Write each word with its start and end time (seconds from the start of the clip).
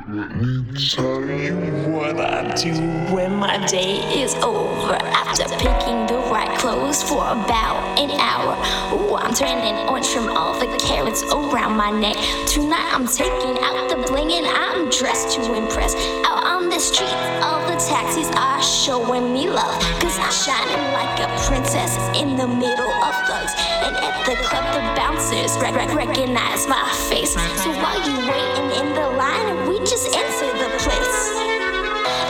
tell 0.00 1.24
you 1.24 1.56
what 1.90 2.18
I 2.20 2.54
do 2.54 2.72
when 3.12 3.36
my 3.36 3.64
day 3.66 3.96
is 4.22 4.34
over. 4.36 4.94
After 4.94 5.44
picking 5.58 6.06
the 6.06 6.20
right 6.30 6.58
clothes 6.58 7.02
for 7.02 7.20
about 7.20 7.98
an 7.98 8.10
hour. 8.18 8.56
Ooh, 8.94 9.16
I'm 9.16 9.34
turning 9.34 9.74
on 9.88 10.02
from 10.02 10.28
all 10.36 10.58
the 10.58 10.66
carats 10.78 11.22
around 11.24 11.76
my 11.76 11.90
neck. 11.90 12.16
Tonight 12.46 12.90
I'm 12.92 13.06
taking 13.06 13.58
out 13.62 13.88
the 13.90 13.96
bling 14.08 14.32
and 14.32 14.46
I'm 14.46 14.88
dressed 14.90 15.36
to 15.36 15.54
impress. 15.54 15.94
On 15.94 16.39
the 16.70 16.78
street, 16.78 17.10
all 17.42 17.58
the 17.66 17.74
taxis 17.82 18.30
are 18.38 18.62
showing 18.62 19.32
me 19.32 19.50
love. 19.50 19.74
Cause 19.98 20.16
I'm 20.18 20.30
shining 20.30 20.80
like 20.94 21.18
a 21.18 21.26
princess 21.46 21.98
in 22.14 22.36
the 22.36 22.46
middle 22.46 22.94
of 23.02 23.14
thugs. 23.26 23.52
And 23.82 23.96
at 23.98 24.14
the 24.24 24.36
club, 24.46 24.62
the 24.70 24.82
bouncers 24.94 25.58
rec- 25.58 25.74
rec- 25.74 25.94
recognize 25.94 26.68
my 26.68 26.80
face. 27.10 27.34
So 27.34 27.70
while 27.82 27.98
you 28.06 28.14
waiting 28.22 28.70
in 28.78 28.94
the 28.94 29.10
line, 29.18 29.68
we 29.68 29.80
just 29.80 30.14
enter 30.14 30.50
the 30.62 30.70
place. 30.78 31.20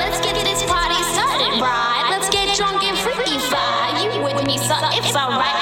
Let's 0.00 0.18
get 0.24 0.34
this 0.40 0.64
party 0.64 0.96
started, 1.12 1.60
right? 1.60 2.08
Let's 2.08 2.30
get 2.30 2.56
drunk 2.56 2.82
and 2.82 2.96
freaky 2.96 3.36
fly. 3.38 4.00
You 4.00 4.22
with 4.24 4.46
me, 4.46 4.56
so 4.56 4.74
it's 4.96 5.14
alright. 5.14 5.59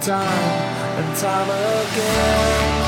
time 0.00 0.26
and 0.98 1.16
time 1.16 1.50
again. 1.50 2.81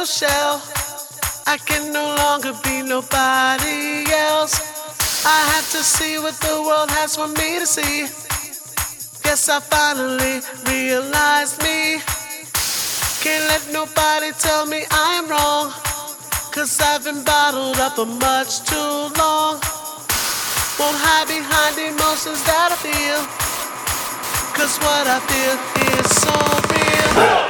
Little 0.00 0.28
shell. 0.28 0.62
I 1.46 1.58
can 1.58 1.92
no 1.92 2.14
longer 2.16 2.54
be 2.64 2.80
nobody 2.80 4.08
else. 4.10 4.56
I 5.26 5.40
have 5.52 5.68
to 5.72 5.82
see 5.84 6.18
what 6.18 6.34
the 6.40 6.56
world 6.62 6.90
has 6.90 7.16
for 7.16 7.28
me 7.28 7.58
to 7.58 7.66
see. 7.66 8.08
Guess 9.22 9.48
I 9.50 9.60
finally 9.60 10.40
realized 10.72 11.60
me. 11.60 12.00
Can't 13.20 13.44
let 13.52 13.62
nobody 13.72 14.32
tell 14.38 14.64
me 14.64 14.84
I 14.90 15.20
am 15.20 15.28
wrong. 15.28 15.68
Cause 16.50 16.80
I've 16.80 17.04
been 17.04 17.22
bottled 17.22 17.76
up 17.76 17.96
for 17.96 18.06
much 18.06 18.64
too 18.64 19.12
long. 19.20 19.60
Won't 20.80 20.96
hide 21.04 21.28
behind 21.28 21.76
emotions 21.76 22.40
that 22.48 22.72
I 22.72 22.78
feel. 22.80 23.20
Cause 24.56 24.78
what 24.80 25.04
I 25.06 25.20
feel 25.28 25.56
is 25.92 26.08
so 26.24 26.34
real. 26.72 27.49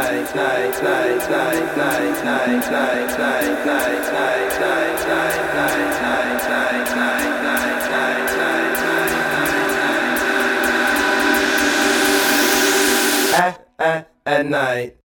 at 14.25 14.45
night. 14.45 15.00